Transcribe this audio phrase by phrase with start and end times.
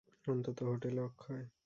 [0.27, 1.43] অন্তত হোটেলে– অক্ষয়।